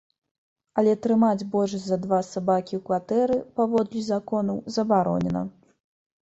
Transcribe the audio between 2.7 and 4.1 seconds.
ў кватэры, паводле